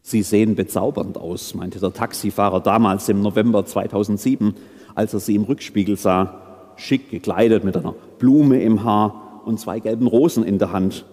Sie 0.02 0.22
sehen 0.22 0.56
bezaubernd 0.56 1.16
aus, 1.16 1.54
meinte 1.54 1.78
der 1.78 1.92
Taxifahrer 1.92 2.60
damals 2.60 3.08
im 3.08 3.22
November 3.22 3.64
2007, 3.64 4.54
als 4.96 5.14
er 5.14 5.20
sie 5.20 5.36
im 5.36 5.44
Rückspiegel 5.44 5.96
sah, 5.96 6.40
schick 6.76 7.10
gekleidet 7.10 7.62
mit 7.64 7.76
einer 7.76 7.94
Blume 8.18 8.60
im 8.60 8.82
Haar 8.82 9.42
und 9.44 9.60
zwei 9.60 9.78
gelben 9.78 10.08
Rosen 10.08 10.44
in 10.44 10.58
der 10.58 10.72
Hand. 10.72 11.04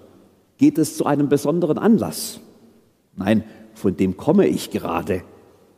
Geht 0.58 0.78
es 0.80 0.98
zu 0.98 1.06
einem 1.06 1.30
besonderen 1.30 1.78
Anlass? 1.78 2.40
Nein, 3.16 3.44
von 3.76 3.96
dem 3.96 4.18
komme 4.18 4.48
ich 4.48 4.72
gerade. 4.72 5.22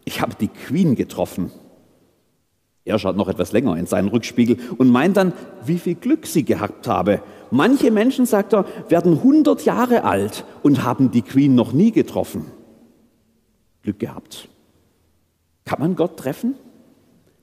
Ich 0.06 0.22
habe 0.22 0.34
die 0.40 0.48
Queen 0.48 0.96
getroffen. 0.96 1.52
Er 2.84 2.98
schaut 2.98 3.16
noch 3.16 3.28
etwas 3.28 3.52
länger 3.52 3.76
in 3.78 3.86
seinen 3.86 4.08
Rückspiegel 4.08 4.58
und 4.78 4.90
meint 4.90 5.18
dann, 5.18 5.34
wie 5.66 5.78
viel 5.78 5.96
Glück 5.96 6.26
sie 6.26 6.44
gehabt 6.44 6.88
habe. 6.88 7.22
Manche 7.52 7.92
Menschen, 7.92 8.26
sagt 8.26 8.54
er, 8.54 8.66
werden 8.90 9.18
100 9.18 9.66
Jahre 9.66 10.04
alt 10.04 10.46
und 10.64 10.84
haben 10.84 11.12
die 11.12 11.22
Queen 11.22 11.54
noch 11.54 11.74
nie 11.74 11.92
getroffen. 11.92 12.46
Glück 13.84 14.00
gehabt. 14.00 14.50
Kann 15.66 15.80
man 15.80 15.96
Gott 15.96 16.18
treffen? 16.18 16.56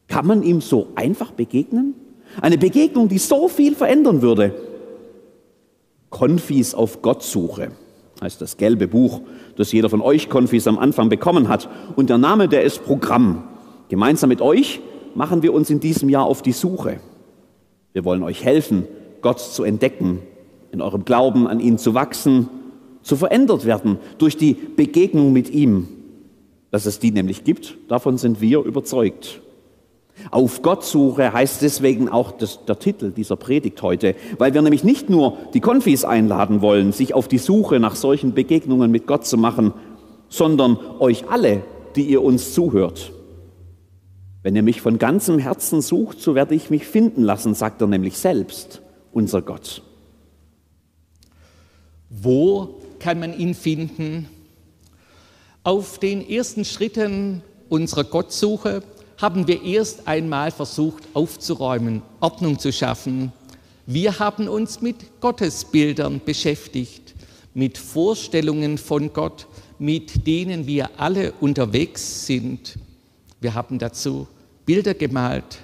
Kann 0.07 0.27
man 0.27 0.43
ihm 0.43 0.61
so 0.61 0.89
einfach 0.95 1.33
begegnen? 1.33 1.95
Eine 2.41 2.59
Begegnung, 2.59 3.09
die 3.09 3.19
so 3.19 3.49
viel 3.49 3.75
verändern 3.75 4.23
würde. 4.23 4.55
Konfis 6.11 6.75
auf 6.75 7.03
Gottsuche 7.03 7.73
heißt 8.21 8.41
das 8.41 8.57
gelbe 8.57 8.89
Buch, 8.89 9.21
das 9.57 9.73
jeder 9.73 9.89
von 9.91 10.01
euch 10.01 10.29
Konfis 10.29 10.67
am 10.67 10.79
Anfang 10.79 11.09
bekommen 11.09 11.49
hat. 11.49 11.69
Und 11.97 12.11
der 12.11 12.19
Name, 12.19 12.49
der 12.49 12.63
ist 12.63 12.85
Programm. 12.85 13.45
Gemeinsam 13.89 14.29
mit 14.29 14.41
euch 14.41 14.81
machen 15.15 15.43
wir 15.43 15.53
uns 15.53 15.71
in 15.71 15.81
diesem 15.81 16.09
Jahr 16.09 16.25
auf 16.25 16.43
die 16.43 16.53
Suche. 16.53 17.01
Wir 17.93 18.05
wollen 18.05 18.23
euch 18.23 18.45
helfen, 18.45 18.87
Gott 19.23 19.41
zu 19.41 19.65
entdecken, 19.65 20.21
in 20.73 20.81
eurem 20.81 21.05
Glauben 21.05 21.47
an 21.47 21.61
ihn 21.61 21.79
zu 21.79 21.95
wachsen, 21.95 22.49
zu 23.03 23.17
verändert 23.17 23.65
werden 23.65 23.99
durch 24.19 24.37
die 24.37 24.55
Begegnung 24.55 25.33
mit 25.33 25.51
ihm. 25.51 25.89
Dass 26.71 26.87
es 26.87 26.99
die 26.99 27.11
nämlich 27.11 27.45
gibt, 27.45 27.77
davon 27.89 28.19
sind 28.19 28.41
wir 28.41 28.61
überzeugt. 28.61 29.41
Auf 30.31 30.63
Gottsuche 30.63 31.33
heißt 31.33 31.63
deswegen 31.63 32.09
auch 32.09 32.33
das, 32.33 32.65
der 32.67 32.79
Titel 32.79 33.13
dieser 33.13 33.37
Predigt 33.37 33.83
heute, 33.83 34.17
weil 34.37 34.53
wir 34.53 34.63
nämlich 34.63 34.85
nicht 34.85 35.09
nur 35.09 35.39
die 35.55 35.61
Konfis 35.61 36.05
einladen 36.05 36.61
wollen, 36.61 36.93
sich 36.93 37.15
auf 37.15 37.29
die 37.29 37.39
Suche 37.39 37.79
nach 37.79 37.95
solchen 37.95 38.35
Begegnungen 38.35 38.91
mit 38.91 39.07
Gott 39.07 39.27
zu 39.27 39.39
machen, 39.39 39.73
sondern 40.29 40.79
euch 40.99 41.31
alle, 41.31 41.63
die 41.97 42.03
ihr 42.03 42.23
uns 42.23 42.53
zuhört. 42.53 43.13
Wenn 44.43 44.57
ihr 44.57 44.63
mich 44.63 44.81
von 44.81 44.99
ganzem 44.99 45.39
Herzen 45.39 45.81
sucht, 45.81 46.21
so 46.21 46.35
werde 46.35 46.55
ich 46.55 46.71
mich 46.71 46.87
finden 46.87 47.23
lassen, 47.23 47.55
sagt 47.55 47.81
er 47.81 47.87
nämlich 47.87 48.19
selbst, 48.19 48.83
unser 49.13 49.43
Gott. 49.43 49.83
Wo 52.11 52.81
kann 52.99 53.21
man 53.21 53.39
ihn 53.39 53.55
finden? 53.55 54.29
Auf 55.69 55.99
den 55.99 56.27
ersten 56.27 56.65
Schritten 56.65 57.43
unserer 57.69 58.05
Gottsuche 58.05 58.83
haben 59.19 59.47
wir 59.47 59.63
erst 59.63 60.09
einmal 60.09 60.51
versucht 60.51 61.05
aufzuräumen, 61.13 62.01
Ordnung 62.21 62.59
zu 62.59 62.73
schaffen. 62.73 63.35
Wir 63.85 64.19
haben 64.19 64.49
uns 64.49 64.81
mit 64.81 65.21
Gottesbildern 65.21 66.23
beschäftigt, 66.25 67.15
mit 67.53 67.77
Vorstellungen 67.77 68.79
von 68.79 69.13
Gott, 69.13 69.47
mit 69.79 70.27
denen 70.27 70.67
wir 70.67 70.89
alle 70.97 71.33
unterwegs 71.33 72.25
sind. 72.25 72.79
Wir 73.39 73.53
haben 73.53 73.79
dazu 73.79 74.27
Bilder 74.65 74.95
gemalt 74.95 75.59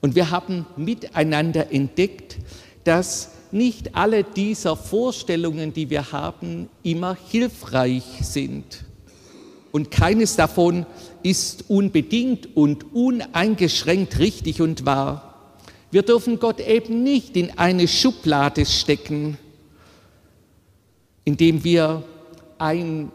und 0.00 0.14
wir 0.14 0.30
haben 0.30 0.64
miteinander 0.78 1.70
entdeckt, 1.70 2.38
dass 2.84 3.28
nicht 3.52 3.94
alle 3.94 4.24
dieser 4.24 4.74
Vorstellungen, 4.74 5.74
die 5.74 5.90
wir 5.90 6.12
haben, 6.12 6.70
immer 6.82 7.14
hilfreich 7.30 8.04
sind. 8.22 8.86
Und 9.74 9.90
keines 9.90 10.36
davon 10.36 10.86
ist 11.24 11.64
unbedingt 11.66 12.56
und 12.56 12.94
uneingeschränkt 12.94 14.20
richtig 14.20 14.60
und 14.60 14.86
wahr. 14.86 15.56
Wir 15.90 16.02
dürfen 16.02 16.38
Gott 16.38 16.60
eben 16.60 17.02
nicht 17.02 17.36
in 17.36 17.58
eine 17.58 17.88
Schublade 17.88 18.66
stecken, 18.66 19.36
indem 21.24 21.64
wir 21.64 22.04
ein 22.56 23.10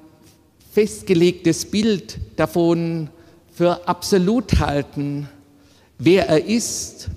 festgelegtes 0.74 1.63
Bild 1.63 2.20
davon 2.36 3.10
für 3.54 3.88
absolut 3.88 4.60
halten, 4.60 5.30
wer 5.98 6.28
er 6.28 6.44
ist, 6.44 7.08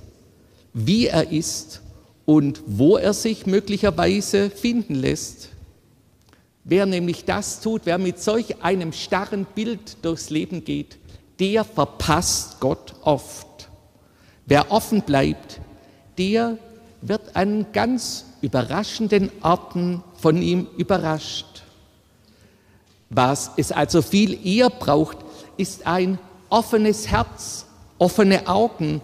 wie 0.73 1.09
er 1.09 1.33
ist 1.33 1.83
und 2.27 2.63
wo 2.67 2.97
er 2.97 3.13
sich 3.13 3.47
möglicherweise 3.47 4.51
finden 4.51 4.95
lässt. 4.95 5.49
Wer 6.65 6.87
nämlich 6.87 7.25
das 7.25 7.61
tut, 7.61 7.83
wer 7.85 7.99
mit 7.99 8.21
solch 8.21 8.63
einem 8.63 8.93
starren 8.93 9.47
Bild 9.55 10.05
durchs 10.05 10.31
Leben 10.31 10.65
geht, 10.65 10.99
der 11.41 11.65
verpasst 11.65 12.61
Gott 12.61 12.95
oft. 13.03 13.69
Wer 14.47 14.71
offen 14.71 15.03
bleibt, 15.03 15.61
der 16.19 16.59
wird 17.01 17.35
an 17.35 17.67
ganz 17.73 18.27
überraschenden 18.43 19.31
Orten 19.43 20.03
von 20.15 20.41
ihm 20.41 20.69
überrascht. 20.77 21.65
Was 23.11 23.51
es 23.57 23.73
also 23.73 24.01
viel 24.01 24.47
eher 24.47 24.71
braucht, 24.71 25.19
ist 25.57 25.87
ein 25.87 26.19
offenes 26.49 27.09
Herz, 27.09 27.67
offene 27.99 28.47
Augen 28.47 29.01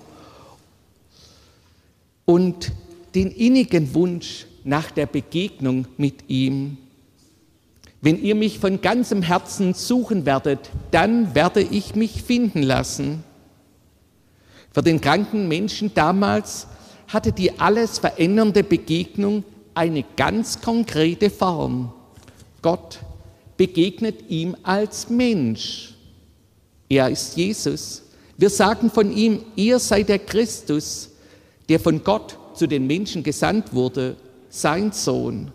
und 2.25 2.73
den 3.15 3.31
innigen 3.31 3.95
Wunsch 3.95 4.47
nach 4.65 4.91
der 4.91 5.07
Begegnung 5.07 5.87
mit 5.97 6.29
ihm. 6.29 6.79
Wenn 8.01 8.23
ihr 8.23 8.35
mich 8.35 8.59
von 8.59 8.81
ganzem 8.81 9.23
Herzen 9.23 9.75
suchen 9.75 10.25
werdet, 10.25 10.71
dann 10.91 11.35
werde 11.35 11.61
ich 11.61 11.95
mich 11.95 12.23
finden 12.23 12.63
lassen. 12.63 13.25
Für 14.73 14.83
den 14.83 15.01
kranken 15.01 15.49
Menschen 15.49 15.93
damals 15.95 16.69
hatte 17.09 17.33
die 17.33 17.59
alles 17.59 17.99
verändernde 17.99 18.63
Begegnung 18.63 19.43
eine 19.75 20.05
ganz 20.17 20.61
konkrete 20.61 21.31
Form. 21.31 21.93
Gott 22.63 23.01
begegnet 23.57 24.29
ihm 24.29 24.57
als 24.63 25.09
Mensch. 25.09 25.95
Er 26.89 27.09
ist 27.11 27.37
Jesus. 27.37 28.03
Wir 28.37 28.51
sagen 28.51 28.91
von 28.91 29.11
ihm, 29.11 29.41
ihr 29.57 29.79
seid 29.79 30.09
der 30.09 30.21
Christus, 30.21 31.11
der 31.69 31.81
von 31.81 32.05
Gott 32.05 32.39
zu 32.55 32.67
den 32.67 32.87
Menschen 32.87 33.23
gesandt 33.23 33.73
wurde, 33.73 34.17
sein 34.49 34.93
Sohn. 34.93 35.51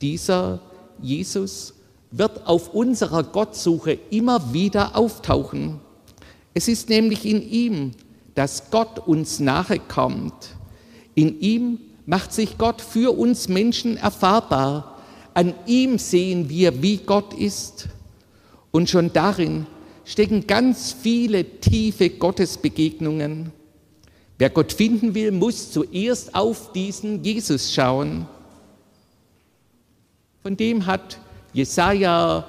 Dieser 0.00 0.60
Jesus 1.00 1.74
wird 2.10 2.46
auf 2.46 2.74
unserer 2.74 3.22
Gottsuche 3.22 3.98
immer 4.10 4.52
wieder 4.52 4.96
auftauchen. 4.96 5.80
Es 6.54 6.68
ist 6.68 6.88
nämlich 6.88 7.26
in 7.26 7.42
ihm, 7.42 7.90
dass 8.34 8.70
Gott 8.70 9.00
uns 9.00 9.40
nahe 9.40 9.78
kommt. 9.80 10.54
In 11.14 11.40
ihm 11.40 11.78
macht 12.06 12.32
sich 12.32 12.58
Gott 12.58 12.80
für 12.80 13.16
uns 13.16 13.48
Menschen 13.48 13.96
erfahrbar. 13.96 14.98
An 15.34 15.54
ihm 15.66 15.98
sehen 15.98 16.48
wir, 16.48 16.82
wie 16.82 16.98
Gott 16.98 17.34
ist. 17.34 17.88
Und 18.70 18.90
schon 18.90 19.12
darin 19.12 19.66
stecken 20.04 20.46
ganz 20.46 20.92
viele 20.92 21.44
tiefe 21.60 22.10
Gottesbegegnungen. 22.10 23.52
Wer 24.38 24.50
Gott 24.50 24.72
finden 24.72 25.14
will, 25.14 25.30
muss 25.30 25.70
zuerst 25.70 26.34
auf 26.34 26.72
diesen 26.72 27.22
Jesus 27.24 27.72
schauen. 27.72 28.26
Von 30.44 30.58
dem 30.58 30.84
hat 30.84 31.16
Jesaja 31.54 32.44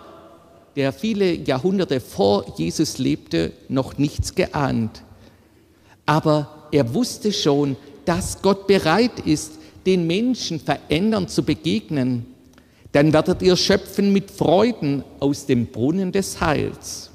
der 0.76 0.92
viele 0.92 1.32
Jahrhunderte 1.32 2.02
vor 2.02 2.58
Jesus 2.58 2.98
lebte, 2.98 3.54
noch 3.70 3.98
nichts 3.98 4.36
geahnt. 4.36 5.02
Aber 6.06 6.68
er 6.74 6.94
wusste 6.94 7.32
schon, 7.32 7.78
dass 8.04 8.42
Gott 8.42 8.68
bereit 8.68 9.22
ist, 9.22 9.54
den 9.86 10.08
Menschen 10.08 10.60
verändern 10.60 11.30
zu 11.30 11.44
begegnen. 11.44 12.26
Dann 12.92 13.14
werdet 13.14 13.42
ihr 13.42 13.56
schöpfen 13.56 14.12
mit 14.12 14.30
Freuden 14.30 15.06
aus 15.22 15.46
dem 15.46 15.68
Brunnen 15.68 16.12
des 16.12 16.42
Heils. 16.42 17.12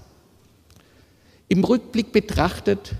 Im 1.50 1.62
Rückblick 1.62 2.10
betrachtet 2.10 2.92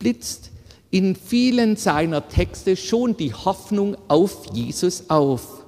blitzt 0.00 0.50
in 0.90 1.14
vielen 1.14 1.76
seiner 1.76 2.28
Texte 2.28 2.74
schon 2.74 3.16
die 3.16 3.32
Hoffnung 3.32 3.96
auf 4.08 4.52
Jesus 4.52 5.04
auf. 5.08 5.59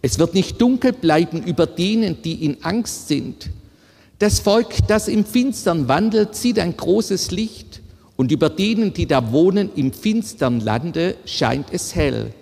Es 0.00 0.18
wird 0.18 0.34
nicht 0.34 0.60
dunkel 0.60 0.92
bleiben 0.92 1.42
über 1.42 1.66
denen, 1.66 2.22
die 2.22 2.44
in 2.44 2.62
Angst 2.62 3.08
sind. 3.08 3.50
Das 4.18 4.40
Volk, 4.40 4.86
das 4.88 5.08
im 5.08 5.24
Finstern 5.24 5.88
wandelt, 5.88 6.34
sieht 6.34 6.58
ein 6.58 6.76
großes 6.76 7.30
Licht 7.30 7.80
und 8.16 8.32
über 8.32 8.50
denen, 8.50 8.92
die 8.92 9.06
da 9.06 9.32
wohnen 9.32 9.70
im 9.76 9.92
finstern 9.92 10.60
Lande, 10.60 11.14
scheint 11.24 11.68
es 11.72 11.94
hell. 11.94 12.34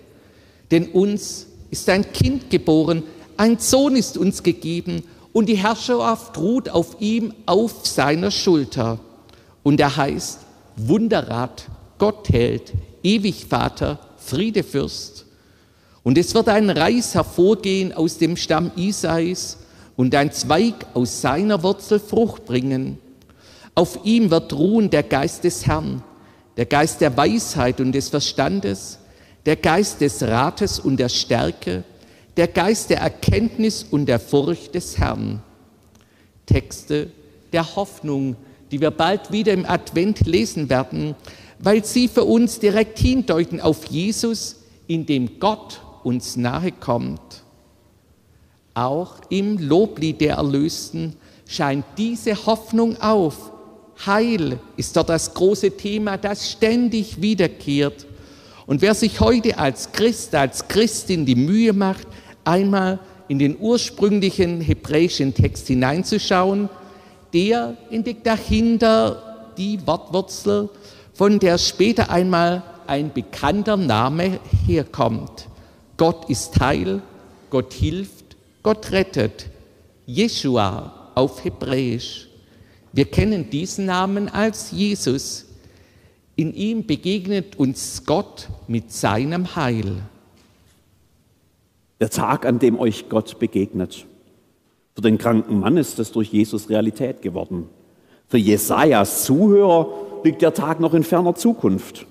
Denn 0.70 0.88
uns 0.88 1.46
ist 1.70 1.88
ein 1.90 2.12
Kind 2.12 2.48
geboren, 2.48 3.02
ein 3.36 3.58
Sohn 3.58 3.94
ist 3.94 4.16
uns 4.16 4.42
gegeben 4.42 5.02
und 5.34 5.50
die 5.50 5.58
Herrschaft 5.58 6.38
ruht 6.38 6.70
auf 6.70 6.96
ihm, 7.00 7.34
auf 7.44 7.86
seiner 7.86 8.30
Schulter. 8.30 8.98
Und 9.62 9.78
er 9.78 9.94
heißt 9.96 10.40
Wunderrat, 10.76 11.66
Gottheld, 11.98 12.72
Ewigvater, 13.02 13.98
Friedefürst. 14.16 15.25
Und 16.06 16.16
es 16.18 16.36
wird 16.36 16.48
ein 16.48 16.70
Reis 16.70 17.16
hervorgehen 17.16 17.92
aus 17.92 18.16
dem 18.16 18.36
Stamm 18.36 18.70
Isais 18.76 19.58
und 19.96 20.14
ein 20.14 20.30
Zweig 20.30 20.86
aus 20.94 21.20
seiner 21.20 21.64
Wurzel 21.64 21.98
Frucht 21.98 22.44
bringen. 22.44 22.98
Auf 23.74 23.98
ihm 24.04 24.30
wird 24.30 24.52
ruhen 24.52 24.88
der 24.88 25.02
Geist 25.02 25.42
des 25.42 25.66
Herrn, 25.66 26.04
der 26.56 26.66
Geist 26.66 27.00
der 27.00 27.16
Weisheit 27.16 27.80
und 27.80 27.90
des 27.90 28.10
Verstandes, 28.10 29.00
der 29.46 29.56
Geist 29.56 30.00
des 30.00 30.22
Rates 30.22 30.78
und 30.78 30.98
der 30.98 31.08
Stärke, 31.08 31.82
der 32.36 32.46
Geist 32.46 32.90
der 32.90 33.00
Erkenntnis 33.00 33.82
und 33.82 34.06
der 34.06 34.20
Furcht 34.20 34.76
des 34.76 34.98
Herrn. 34.98 35.42
Texte 36.46 37.10
der 37.52 37.74
Hoffnung, 37.74 38.36
die 38.70 38.80
wir 38.80 38.92
bald 38.92 39.32
wieder 39.32 39.52
im 39.52 39.66
Advent 39.66 40.24
lesen 40.24 40.70
werden, 40.70 41.16
weil 41.58 41.84
sie 41.84 42.06
für 42.06 42.22
uns 42.22 42.60
direkt 42.60 43.00
hindeuten 43.00 43.60
auf 43.60 43.86
Jesus, 43.86 44.62
in 44.86 45.04
dem 45.04 45.40
Gott 45.40 45.80
uns 46.06 46.36
nahe 46.36 46.70
kommt. 46.70 47.42
Auch 48.74 49.16
im 49.28 49.58
Loblied 49.58 50.20
der 50.20 50.36
Erlösten 50.36 51.16
scheint 51.48 51.84
diese 51.98 52.46
Hoffnung 52.46 53.00
auf. 53.00 53.50
Heil 54.06 54.60
ist 54.76 54.96
dort 54.96 55.08
das 55.08 55.34
große 55.34 55.76
Thema, 55.76 56.16
das 56.16 56.48
ständig 56.48 57.20
wiederkehrt. 57.20 58.06
Und 58.66 58.82
wer 58.82 58.94
sich 58.94 59.18
heute 59.18 59.58
als 59.58 59.90
Christ, 59.90 60.32
als 60.36 60.68
Christin 60.68 61.26
die 61.26 61.34
Mühe 61.34 61.72
macht, 61.72 62.06
einmal 62.44 63.00
in 63.26 63.40
den 63.40 63.56
ursprünglichen 63.58 64.60
hebräischen 64.60 65.34
Text 65.34 65.66
hineinzuschauen, 65.66 66.68
der 67.32 67.76
entdeckt 67.90 68.24
dahinter 68.26 69.52
die 69.58 69.84
Wortwurzel, 69.84 70.68
von 71.14 71.40
der 71.40 71.58
später 71.58 72.10
einmal 72.10 72.62
ein 72.86 73.12
bekannter 73.12 73.76
Name 73.76 74.38
herkommt. 74.66 75.48
Gott 75.96 76.28
ist 76.28 76.60
Heil, 76.60 77.02
Gott 77.50 77.72
hilft, 77.72 78.36
Gott 78.62 78.92
rettet. 78.92 79.48
Jeshua 80.06 81.10
auf 81.14 81.44
Hebräisch. 81.44 82.28
Wir 82.92 83.06
kennen 83.06 83.50
diesen 83.50 83.86
Namen 83.86 84.28
als 84.28 84.70
Jesus. 84.70 85.46
In 86.36 86.54
ihm 86.54 86.86
begegnet 86.86 87.58
uns 87.58 88.04
Gott 88.06 88.48
mit 88.68 88.92
seinem 88.92 89.56
Heil. 89.56 90.02
Der 91.98 92.10
Tag, 92.10 92.44
an 92.44 92.58
dem 92.58 92.78
euch 92.78 93.08
Gott 93.08 93.38
begegnet. 93.38 94.04
Für 94.94 95.00
den 95.00 95.18
kranken 95.18 95.60
Mann 95.60 95.76
ist 95.76 95.98
es 95.98 96.12
durch 96.12 96.32
Jesus 96.32 96.68
Realität 96.68 97.22
geworden. 97.22 97.68
Für 98.28 98.38
Jesajas 98.38 99.24
Zuhörer 99.24 99.88
liegt 100.24 100.42
der 100.42 100.54
Tag 100.54 100.80
noch 100.80 100.94
in 100.94 101.04
ferner 101.04 101.34
Zukunft. 101.34 102.06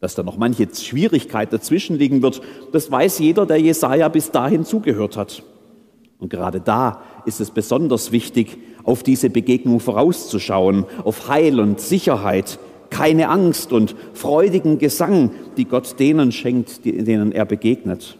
Dass 0.00 0.14
da 0.14 0.22
noch 0.22 0.36
manche 0.36 0.68
Schwierigkeit 0.72 1.52
dazwischen 1.52 1.98
liegen 1.98 2.22
wird, 2.22 2.40
das 2.72 2.90
weiß 2.90 3.18
jeder, 3.18 3.46
der 3.46 3.60
Jesaja 3.60 4.08
bis 4.08 4.30
dahin 4.30 4.64
zugehört 4.64 5.16
hat. 5.16 5.42
Und 6.18 6.30
gerade 6.30 6.60
da 6.60 7.02
ist 7.26 7.40
es 7.40 7.50
besonders 7.50 8.12
wichtig, 8.12 8.58
auf 8.84 9.02
diese 9.02 9.30
Begegnung 9.30 9.80
vorauszuschauen, 9.80 10.84
auf 11.04 11.28
Heil 11.28 11.60
und 11.60 11.80
Sicherheit, 11.80 12.58
keine 12.90 13.28
Angst 13.28 13.72
und 13.72 13.94
freudigen 14.14 14.78
Gesang, 14.78 15.30
die 15.56 15.66
Gott 15.66 15.98
denen 15.98 16.32
schenkt, 16.32 16.84
denen 16.84 17.32
er 17.32 17.44
begegnet. 17.44 18.18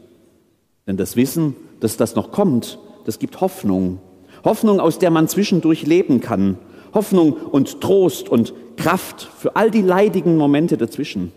Denn 0.87 0.97
das 0.97 1.17
Wissen, 1.17 1.57
dass 1.81 1.97
das 1.97 2.15
noch 2.15 2.31
kommt, 2.31 2.79
das 3.05 3.19
gibt 3.19 3.41
Hoffnung. 3.41 3.99
Hoffnung, 4.45 4.81
aus 4.81 4.99
der 4.99 5.11
man 5.11 5.29
zwischendurch 5.29 5.87
leben 5.87 6.21
kann. 6.21 6.59
Hoffnung 6.95 7.33
und 7.33 7.81
Trost 7.81 8.29
und 8.29 8.55
Kraft 8.77 9.23
für 9.23 9.57
all 9.57 9.71
die 9.71 9.83
leidigen 9.83 10.37
Momente 10.37 10.77
dazwischen. 10.77 11.33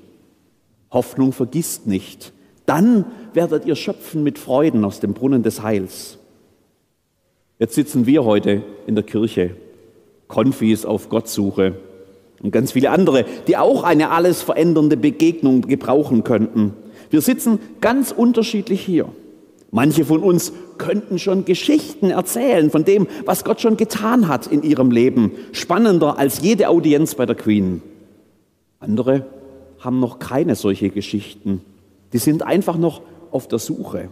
Hoffnung 0.91 1.31
vergisst 1.31 1.87
nicht. 1.87 2.33
Dann 2.65 3.05
werdet 3.33 3.65
ihr 3.65 3.75
schöpfen 3.75 4.23
mit 4.23 4.37
Freuden 4.37 4.85
aus 4.85 4.99
dem 4.99 5.13
Brunnen 5.13 5.43
des 5.43 5.63
Heils. 5.63 6.17
Jetzt 7.59 7.75
sitzen 7.75 8.05
wir 8.05 8.23
heute 8.25 8.63
in 8.87 8.95
der 8.95 9.03
Kirche, 9.03 9.55
Konfis 10.27 10.85
auf 10.85 11.09
Gottsuche 11.09 11.75
und 12.41 12.51
ganz 12.51 12.71
viele 12.71 12.89
andere, 12.89 13.25
die 13.47 13.57
auch 13.57 13.83
eine 13.83 14.09
alles 14.09 14.41
verändernde 14.41 14.97
Begegnung 14.97 15.61
gebrauchen 15.61 16.23
könnten. 16.23 16.73
Wir 17.09 17.21
sitzen 17.21 17.59
ganz 17.79 18.11
unterschiedlich 18.11 18.81
hier. 18.81 19.09
Manche 19.69 20.03
von 20.03 20.21
uns 20.21 20.51
könnten 20.77 21.19
schon 21.19 21.45
Geschichten 21.45 22.09
erzählen 22.09 22.69
von 22.71 22.83
dem, 22.83 23.07
was 23.25 23.43
Gott 23.43 23.61
schon 23.61 23.77
getan 23.77 24.27
hat 24.27 24.47
in 24.47 24.63
ihrem 24.63 24.91
Leben, 24.91 25.31
spannender 25.53 26.17
als 26.17 26.41
jede 26.41 26.67
Audienz 26.67 27.15
bei 27.15 27.25
der 27.25 27.35
Queen. 27.35 27.81
Andere 28.79 29.25
haben 29.81 29.99
noch 29.99 30.19
keine 30.19 30.55
solche 30.55 30.89
Geschichten. 30.89 31.61
Die 32.13 32.19
sind 32.19 32.43
einfach 32.43 32.77
noch 32.77 33.01
auf 33.31 33.47
der 33.47 33.59
Suche. 33.59 34.09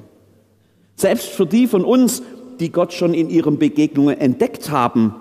Selbst 0.95 1.29
für 1.29 1.45
die 1.45 1.67
von 1.67 1.85
uns, 1.85 2.21
die 2.59 2.71
Gott 2.71 2.91
schon 2.91 3.13
in 3.13 3.29
ihren 3.29 3.57
Begegnungen 3.57 4.19
entdeckt 4.19 4.69
haben, 4.69 5.15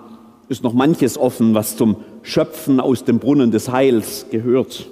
ist 0.49 0.63
noch 0.63 0.73
manches 0.73 1.17
offen, 1.17 1.53
was 1.53 1.77
zum 1.77 1.97
Schöpfen 2.23 2.79
aus 2.79 3.05
dem 3.05 3.19
Brunnen 3.19 3.51
des 3.51 3.71
Heils 3.71 4.25
gehört. 4.31 4.89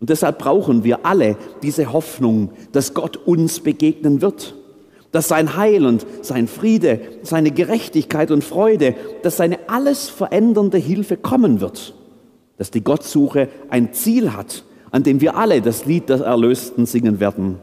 Und 0.00 0.10
deshalb 0.10 0.38
brauchen 0.38 0.82
wir 0.82 1.06
alle 1.06 1.36
diese 1.62 1.92
Hoffnung, 1.92 2.50
dass 2.72 2.94
Gott 2.94 3.18
uns 3.18 3.60
begegnen 3.60 4.20
wird, 4.20 4.56
dass 5.12 5.28
sein 5.28 5.56
Heil 5.56 5.86
und 5.86 6.04
sein 6.22 6.48
Friede, 6.48 7.00
seine 7.22 7.52
Gerechtigkeit 7.52 8.30
und 8.32 8.42
Freude, 8.42 8.96
dass 9.22 9.36
seine 9.36 9.58
alles 9.68 10.08
verändernde 10.08 10.78
Hilfe 10.78 11.16
kommen 11.16 11.60
wird, 11.60 11.94
dass 12.56 12.70
die 12.70 12.84
Gottsuche 12.84 13.48
ein 13.68 13.92
Ziel 13.92 14.32
hat, 14.32 14.64
an 14.90 15.02
dem 15.02 15.20
wir 15.20 15.36
alle 15.36 15.62
das 15.62 15.86
Lied 15.86 16.08
der 16.08 16.20
Erlösten 16.20 16.86
singen 16.86 17.20
werden. 17.20 17.58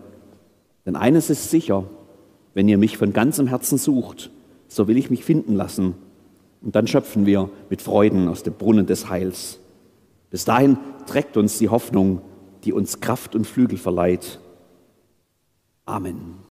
Denn 0.86 0.95
eines 0.95 1.30
ist 1.30 1.49
sicher, 1.49 1.86
wenn 2.54 2.67
ihr 2.67 2.78
mich 2.78 2.97
von 2.97 3.13
ganzem 3.13 3.47
Herzen 3.47 3.78
sucht, 3.78 4.32
so 4.67 4.88
will 4.88 4.97
ich 4.97 5.10
mich 5.10 5.23
finden 5.23 5.56
lassen. 5.56 5.95
Und 6.62 6.75
dann 6.75 6.88
schöpfen 6.88 7.25
wir 7.25 7.49
mit 7.69 7.82
Freuden 7.82 8.28
aus 8.28 8.43
dem 8.43 8.54
Brunnen 8.54 8.86
des 8.86 9.10
Heils. 9.10 9.60
Bis 10.30 10.45
dahin 10.45 10.78
trägt 11.06 11.38
uns 11.38 11.58
die 11.58 11.69
Hoffnung, 11.69 12.21
die 12.63 12.73
uns 12.73 12.99
Kraft 12.99 13.36
und 13.36 13.47
Flügel 13.47 13.78
verleiht. 13.78 14.39
Amen. 15.86 16.48